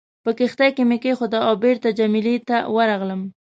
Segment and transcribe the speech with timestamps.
[0.23, 3.21] په کښتۍ کې مې کېښوده او بېرته جميله ته ورغلم.